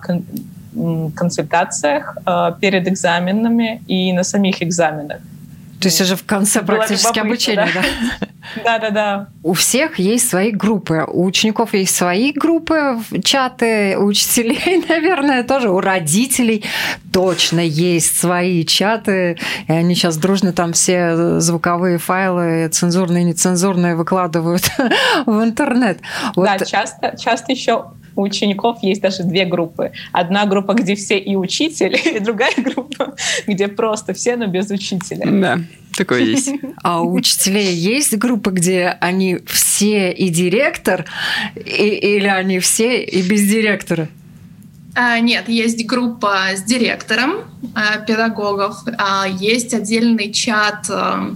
[1.16, 5.20] консультациях э, перед экзаменами и на самих экзаменах.
[5.82, 8.28] То есть уже в конце практически обучения, да?
[8.64, 9.28] Да, да, да.
[9.44, 11.06] У всех есть свои группы.
[11.08, 15.70] У учеников есть свои группы, чаты, у учителей, наверное, тоже.
[15.70, 16.64] У родителей
[17.12, 19.38] точно есть свои чаты.
[19.68, 24.70] И они сейчас дружно там все звуковые файлы, цензурные и нецензурные, выкладывают
[25.26, 26.00] в интернет.
[26.36, 26.46] Вот.
[26.46, 29.92] Да, часто, часто еще у учеников есть даже две группы.
[30.12, 33.16] Одна группа, где все и учитель, и другая группа,
[33.48, 35.26] где просто все, но без учителя.
[35.26, 35.60] Да,
[35.98, 36.52] такое есть.
[36.84, 41.06] А у учителей есть группа, где они все и директор,
[41.56, 44.08] и, или они все и без директора?
[44.94, 47.36] А, нет, есть группа с директором
[47.76, 51.34] а, педагогов, а есть отдельный чат а,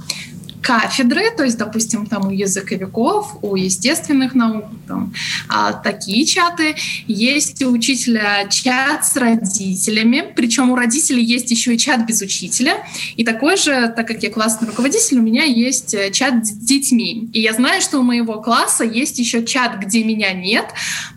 [0.65, 5.13] кафедры, то есть, допустим, там у языковиков, у естественных наук, там,
[5.47, 6.75] а, такие чаты.
[7.05, 12.83] Есть у учителя чат с родителями, причем у родителей есть еще и чат без учителя.
[13.15, 17.29] И такой же, так как я классный руководитель, у меня есть э, чат с детьми.
[17.31, 20.65] И я знаю, что у моего класса есть еще чат, где меня нет,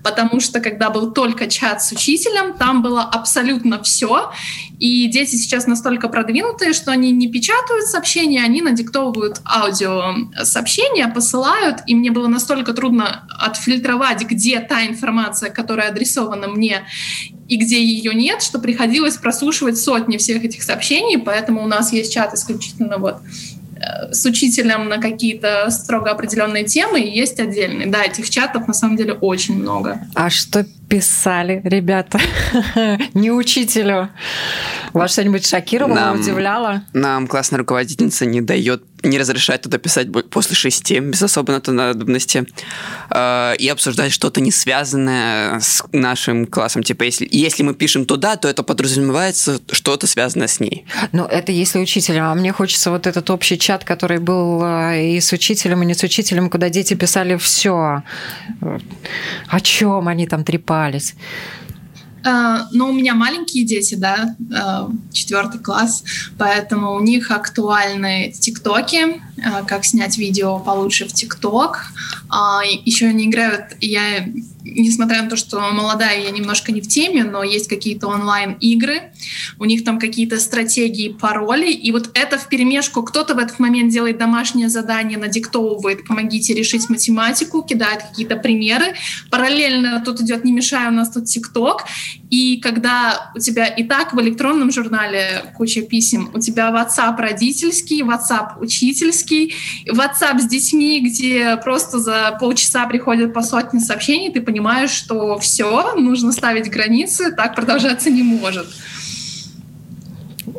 [0.02, 4.30] потому что когда был только чат с учителем, там было абсолютно все.
[4.78, 10.14] И дети сейчас настолько продвинутые, что они не печатают сообщения, они надиктовывают аудио
[10.44, 16.84] сообщения, посылают, и мне было настолько трудно отфильтровать, где та информация, которая адресована мне,
[17.48, 22.12] и где ее нет, что приходилось прослушивать сотни всех этих сообщений, поэтому у нас есть
[22.12, 23.16] чат исключительно вот
[23.76, 27.86] э, с учителем на какие-то строго определенные темы, и есть отдельные.
[27.86, 29.98] Да, этих чатов на самом деле очень много.
[30.14, 32.20] А что писали ребята?
[33.14, 34.10] Не учителю.
[34.92, 36.82] Вас что-нибудь шокировало, нам, удивляло?
[36.92, 42.46] Нам классная руководительница не дает, не разрешает туда писать после шести, без особой надобности,
[43.10, 46.82] э, и обсуждать что-то не связанное с нашим классом.
[46.82, 50.84] Типа, если, если мы пишем туда, то это подразумевается что-то связанное с ней.
[51.12, 52.24] Ну, это если учителем.
[52.24, 55.94] А мне хочется вот этот общий чат, который был э, и с учителем, и не
[55.94, 58.02] с учителем, куда дети писали все.
[59.48, 61.14] О чем они там трепались.
[62.28, 66.04] Uh, но у меня маленькие дети, да, uh, четвертый класс,
[66.36, 71.86] поэтому у них актуальны тиктоки, uh, как снять видео получше в тикток.
[72.84, 74.28] Еще они играют, я
[74.74, 79.12] несмотря на то, что молодая, я немножко не в теме, но есть какие-то онлайн-игры,
[79.58, 83.92] у них там какие-то стратегии, пароли, и вот это в перемешку, кто-то в этот момент
[83.92, 88.94] делает домашнее задание, надиктовывает, помогите решить математику, кидает какие-то примеры,
[89.30, 91.84] параллельно тут идет «Не мешай, у нас тут ТикТок»,
[92.30, 98.02] и когда у тебя и так в электронном журнале куча писем, у тебя WhatsApp родительский,
[98.02, 99.54] WhatsApp учительский,
[99.88, 104.57] WhatsApp с детьми, где просто за полчаса приходят по сотне сообщений, ты понимаешь,
[104.90, 108.66] что все, нужно ставить границы, так продолжаться не может.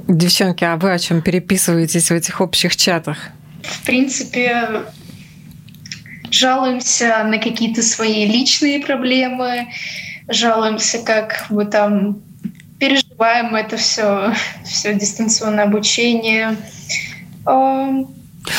[0.07, 3.17] Девчонки, а вы о чем переписываетесь в этих общих чатах?
[3.63, 4.83] В принципе,
[6.31, 9.67] жалуемся на какие-то свои личные проблемы,
[10.27, 12.21] жалуемся, как мы там
[12.79, 14.33] переживаем это все,
[14.65, 16.55] все дистанционное обучение.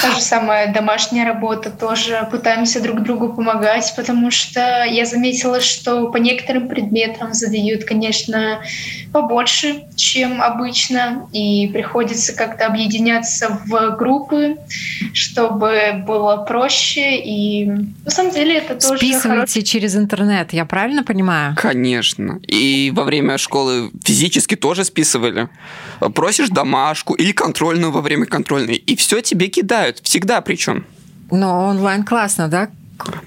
[0.03, 6.09] Та же самая домашняя работа тоже пытаемся друг другу помогать, потому что я заметила, что
[6.11, 8.61] по некоторым предметам задают, конечно,
[9.13, 14.57] побольше, чем обычно, и приходится как-то объединяться в группы,
[15.15, 17.19] чтобы было проще.
[17.19, 17.67] И
[18.05, 19.63] на самом деле это тоже Списываете хороший...
[19.63, 21.55] через интернет, я правильно понимаю?
[21.57, 22.39] Конечно.
[22.47, 25.49] И во время школы физически тоже списывали.
[26.15, 29.70] Просишь домашку или контрольную во время контрольной, и все тебе кидают.
[30.03, 30.85] Всегда причем.
[31.31, 32.69] Но онлайн классно, да?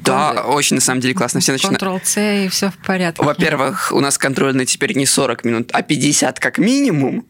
[0.01, 1.39] Да, очень на самом деле классно.
[1.39, 1.81] Все начинают.
[1.81, 3.23] Ctrl-C и все в порядке.
[3.23, 7.25] Во-первых, у нас контрольные теперь не 40 минут, а 50 как минимум.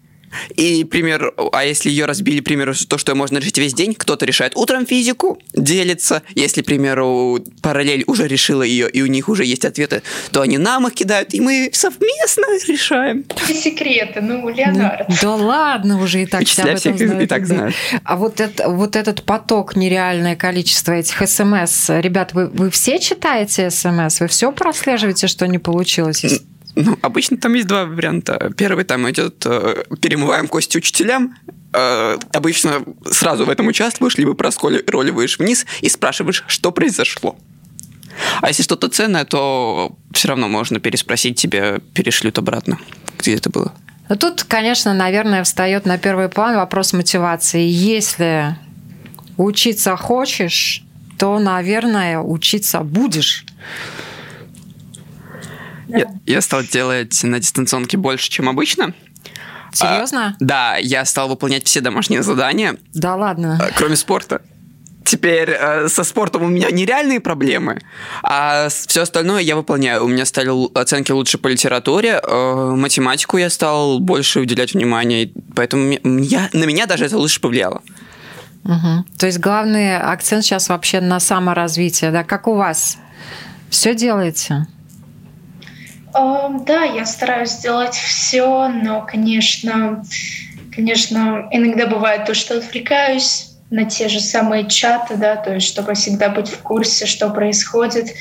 [0.56, 4.26] И, пример, а если ее разбили, к примеру, то, что можно решить весь день, кто-то
[4.26, 6.24] решает утром физику, делится.
[6.36, 10.58] Если, к примеру, параллель уже решила ее, и у них уже есть ответы, то они
[10.58, 13.26] нам их кидают, и мы совместно решаем.
[13.48, 15.10] Секреты, ну, Леонард.
[15.10, 17.24] Ну, да ладно, уже и так все об этом знают.
[17.24, 17.76] И так знают.
[18.04, 23.70] А вот, это, вот этот поток, нереальное количество этих смс, ребят, вы, вы все читаете
[23.70, 24.20] смс?
[24.20, 26.24] Вы все прослеживаете, что не получилось?
[26.76, 28.52] Ну, обычно там есть два варианта.
[28.58, 31.36] Первый там идет э, перемываем кости учителям.
[31.72, 37.38] Э, обычно сразу в этом участвуешь, либо проскролливаешь вниз и спрашиваешь, что произошло.
[38.42, 42.80] А если что-то ценное, то все равно можно переспросить, тебе перешлют обратно,
[43.18, 43.74] где это было.
[44.10, 47.68] Ну, тут, конечно, наверное, встает на первый план вопрос мотивации.
[47.68, 48.56] Если
[49.38, 50.84] учиться хочешь,
[51.18, 53.46] то, наверное, учиться будешь.
[55.94, 58.94] Я, я стал делать на дистанционке больше, чем обычно.
[59.72, 60.28] Серьезно?
[60.28, 62.78] А, да, я стал выполнять все домашние задания.
[62.94, 63.60] Да ладно.
[63.62, 64.42] А, кроме спорта.
[65.06, 67.82] Теперь э, со спортом у меня нереальные проблемы,
[68.24, 70.06] а все остальное я выполняю.
[70.06, 75.92] У меня стали оценки лучше по литературе, э, математику я стал больше уделять внимание, поэтому
[76.22, 77.82] я, на меня даже это лучше повлияло.
[78.64, 79.06] Угу.
[79.20, 82.24] То есть главный акцент сейчас вообще на саморазвитие, да?
[82.24, 82.98] Как у вас?
[83.70, 84.68] Все делаете?
[86.14, 90.04] Да, я стараюсь сделать все, но, конечно,
[90.76, 95.96] конечно, иногда бывает то, что отвлекаюсь на те же самые чаты, да, то есть чтобы
[95.96, 98.14] всегда быть в курсе, что происходит.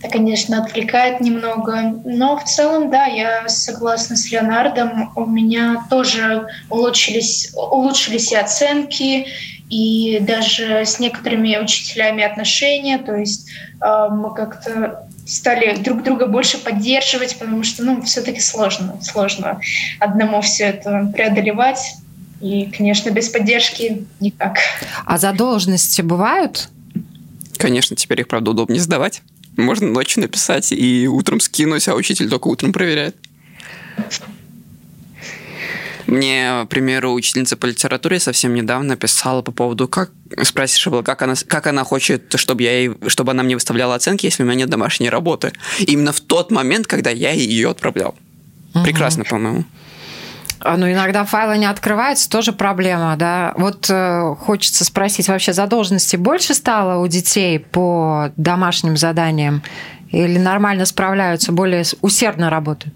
[0.00, 1.94] Это, конечно, отвлекает немного.
[2.04, 5.12] Но в целом, да, я согласна с Леонардом.
[5.16, 9.26] У меня тоже улучшились, улучшились и оценки,
[9.70, 16.58] и даже с некоторыми учителями отношения, то есть э, мы как-то стали друг друга больше
[16.58, 19.60] поддерживать, потому что, ну, все-таки сложно, сложно
[19.98, 21.96] одному все это преодолевать.
[22.40, 24.58] И, конечно, без поддержки никак.
[25.06, 26.68] А задолженности бывают?
[27.56, 29.22] Конечно, теперь их, правда, удобнее сдавать.
[29.56, 33.16] Можно ночью написать и утром скинуть, а учитель только утром проверяет.
[36.06, 40.10] Мне, к примеру, учительница по литературе совсем недавно писала по поводу, как
[40.42, 44.42] спрашивала, как она, как она хочет, чтобы, я ей, чтобы она мне выставляла оценки, если
[44.42, 45.52] у меня нет домашней работы.
[45.78, 48.14] Именно в тот момент, когда я ее отправлял.
[48.74, 48.84] Угу.
[48.84, 49.64] Прекрасно, по-моему.
[50.60, 53.52] А, ну, иногда файлы не открываются, тоже проблема, да.
[53.56, 59.62] Вот э, хочется спросить, вообще задолженности больше стало у детей по домашним заданиям?
[60.10, 62.94] Или нормально справляются, более усердно работают?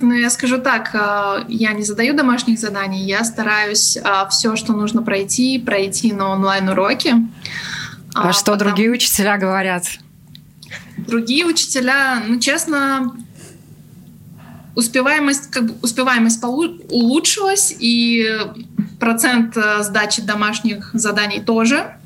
[0.00, 4.72] Ну, я скажу так, э, я не задаю домашних заданий, я стараюсь э, все, что
[4.72, 7.14] нужно пройти, пройти на онлайн-уроки.
[8.14, 8.68] А, а что потом...
[8.68, 9.84] другие учителя говорят?
[10.96, 13.14] Другие учителя, ну, честно,
[14.74, 18.26] успеваемость, как бы успеваемость улучшилась, и
[18.98, 21.96] процент э, сдачи домашних заданий тоже.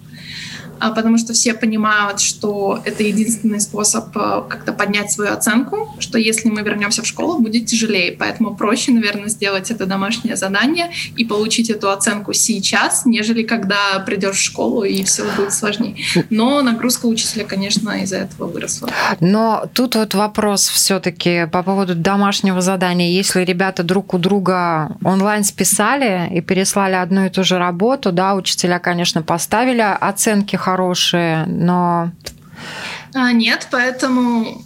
[0.81, 6.18] А, потому что все понимают, что это единственный способ э, как-то поднять свою оценку, что
[6.18, 8.12] если мы вернемся в школу, будет тяжелее.
[8.12, 14.37] Поэтому проще, наверное, сделать это домашнее задание и получить эту оценку сейчас, нежели когда придешь
[14.37, 15.97] в школу и все будет сложнее.
[16.31, 18.89] Но нагрузка учителя, конечно, из-за этого выросла.
[19.20, 23.11] Но тут вот вопрос все-таки по поводу домашнего задания.
[23.11, 28.35] Если ребята друг у друга онлайн списали и переслали одну и ту же работу, да,
[28.35, 30.74] учителя, конечно, поставили оценки хорошие,
[31.47, 32.11] но...
[33.14, 34.62] А, нет, поэтому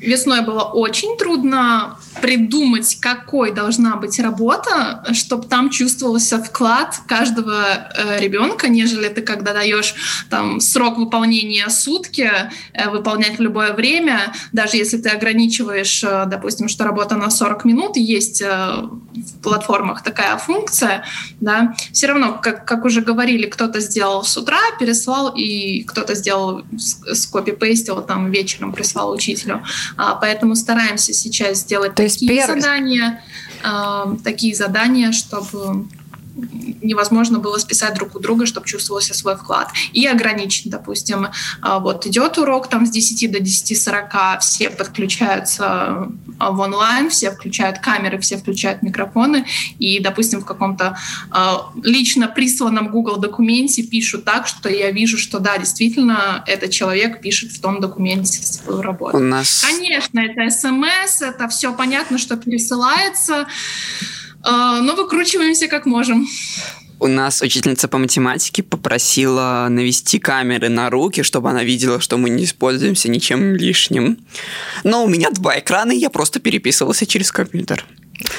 [0.00, 7.64] весной было очень трудно придумать, какой должна быть работа, чтобы там чувствовался вклад каждого
[7.96, 9.94] э, ребенка, нежели ты когда даешь
[10.28, 12.30] там срок выполнения сутки,
[12.72, 17.64] э, выполнять в любое время, даже если ты ограничиваешь, э, допустим, что работа на 40
[17.64, 21.04] минут, есть э, в платформах такая функция,
[21.40, 26.62] да, все равно, как, как уже говорили, кто-то сделал с утра, переслал, и кто-то сделал,
[27.12, 29.62] скопи-пейстил, там вечером прислал учителю.
[29.96, 33.22] А, поэтому стараемся сейчас сделать То такие есть задания,
[33.62, 35.86] э, такие задания, чтобы
[36.82, 39.68] невозможно было списать друг у друга, чтобы чувствовался свой вклад.
[39.92, 41.28] И ограничить, допустим,
[41.60, 47.30] а, вот идет урок там с 10 до 10.40, все подключаются а, в онлайн, все
[47.30, 49.44] включают камеры, все включают микрофоны,
[49.78, 50.96] и, допустим, в каком-то
[51.30, 57.20] а, лично присланном Google документе пишут так, что я вижу, что да, действительно, этот человек
[57.20, 59.16] пишет в том документе свою работу.
[59.16, 59.64] У нас...
[59.64, 63.46] Конечно, это смс, это все понятно, что пересылается,
[64.44, 66.26] но выкручиваемся как можем.
[67.00, 72.28] У нас учительница по математике попросила навести камеры на руки, чтобы она видела, что мы
[72.28, 74.18] не используемся ничем лишним.
[74.84, 77.86] Но у меня два экрана, и я просто переписывался через компьютер.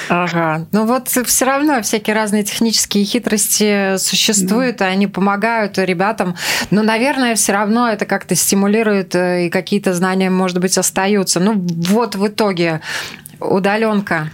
[0.08, 0.66] Ага.
[0.70, 4.88] Ну вот все равно всякие разные технические хитрости существуют, да.
[4.88, 6.36] и они помогают ребятам.
[6.70, 11.40] Но, наверное, все равно это как-то стимулирует, э, и какие-то знания, может быть, остаются.
[11.40, 12.80] Ну вот в итоге
[13.40, 14.30] удаленка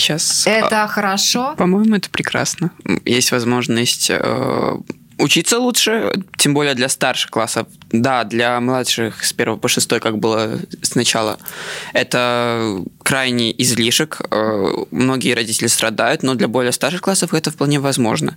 [0.00, 0.46] Сейчас.
[0.46, 1.54] Это а, хорошо?
[1.56, 2.70] По-моему, это прекрасно.
[3.04, 4.76] Есть возможность э,
[5.18, 7.66] учиться лучше, тем более для старших классов.
[7.92, 11.38] Да, для младших с первого по шестой, как было сначала,
[11.92, 14.20] это крайний излишек.
[14.30, 18.36] Э, многие родители страдают, но для более старших классов это вполне возможно.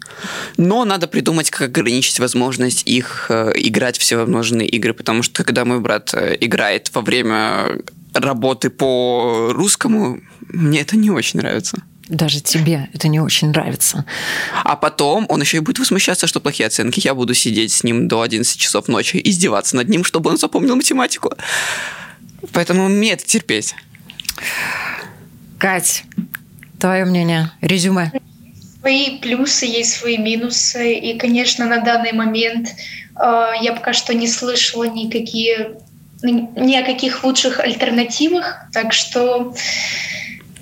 [0.57, 5.65] Но надо придумать, как ограничить возможность их э, играть в всевозможные игры, потому что когда
[5.65, 7.79] мой брат играет во время
[8.13, 10.21] работы по русскому,
[10.53, 11.77] мне это не очень нравится.
[12.07, 14.05] Даже тебе это не очень нравится.
[14.63, 16.99] А потом он еще и будет возмущаться, что плохие оценки.
[17.03, 20.75] Я буду сидеть с ним до 11 часов ночи, издеваться над ним, чтобы он запомнил
[20.75, 21.33] математику.
[22.51, 23.73] Поэтому мне это терпеть.
[25.57, 26.03] Кать,
[26.79, 28.11] твое мнение, резюме.
[28.81, 30.95] Свои плюсы, есть свои минусы.
[30.95, 32.67] И, конечно, на данный момент
[33.15, 35.77] э, я пока что не слышала никакие
[36.21, 38.57] ни о каких лучших альтернативах.
[38.73, 39.55] Так что,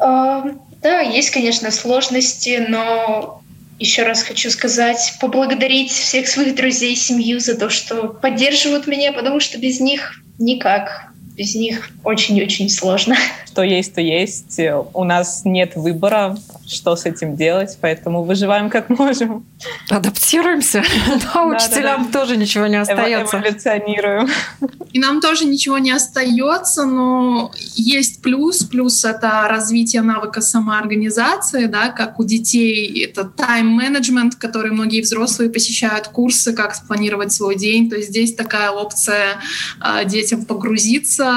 [0.01, 3.41] да, есть, конечно, сложности, но
[3.79, 9.39] еще раз хочу сказать, поблагодарить всех своих друзей, семью за то, что поддерживают меня, потому
[9.39, 11.10] что без них никак.
[11.41, 13.15] Без них очень-очень сложно.
[13.47, 14.59] что есть, то есть.
[14.93, 16.37] У нас нет выбора,
[16.67, 19.43] что с этим делать, поэтому выживаем как можем.
[19.89, 20.83] Адаптируемся.
[21.33, 23.37] Да, учителям тоже ничего не остается.
[23.37, 24.29] Эволюционируем.
[24.93, 28.63] И нам тоже ничего не остается, но есть плюс.
[28.63, 33.05] Плюс— это развитие навыка самоорганизации, да, как у детей.
[33.05, 37.89] Это тайм-менеджмент, который многие взрослые посещают курсы, как спланировать свой день.
[37.89, 39.37] То есть здесь такая опция
[39.79, 41.30] а, детям погрузиться,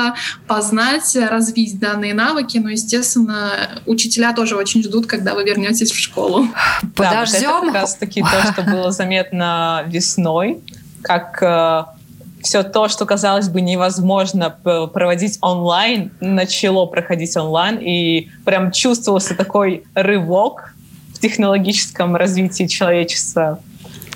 [0.46, 2.58] познать, развить данные навыки.
[2.58, 3.50] Но, естественно,
[3.86, 6.48] учителя тоже очень ждут, когда вы вернетесь в школу.
[6.94, 7.42] Подождем.
[7.42, 10.60] Да, вот это как раз-таки то, что было заметно весной,
[11.02, 11.84] как э,
[12.44, 19.84] все то, что казалось бы невозможно проводить онлайн, начало проходить онлайн, и прям чувствовался такой
[19.94, 20.74] рывок
[21.14, 23.60] в технологическом развитии человечества.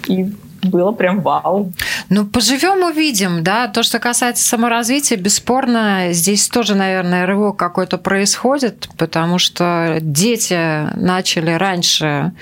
[0.06, 0.26] И
[0.62, 1.72] было прям вау.
[2.08, 3.68] Ну, поживем, увидим, да.
[3.68, 11.50] То, что касается саморазвития, бесспорно, здесь тоже, наверное, рывок какой-то происходит, потому что дети начали
[11.52, 12.32] раньше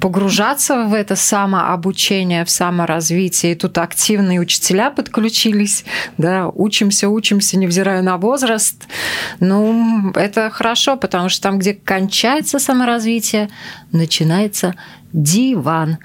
[0.00, 5.84] погружаться в это самообучение, в саморазвитие, и тут активные учителя подключились,
[6.18, 8.86] да, учимся, учимся, невзирая на возраст.
[9.40, 13.48] Ну, это хорошо, потому что там, где кончается саморазвитие,
[13.96, 14.74] начинается
[15.12, 15.98] диван.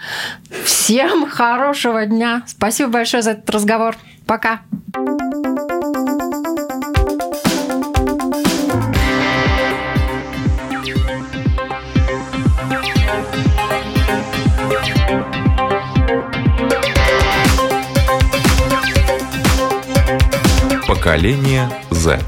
[0.63, 2.43] Всем хорошего дня.
[2.47, 3.95] Спасибо большое за этот разговор.
[4.25, 4.61] Пока.
[20.87, 22.19] Поколение Z.